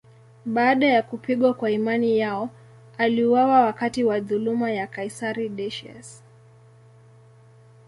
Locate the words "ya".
0.87-1.01, 4.71-4.87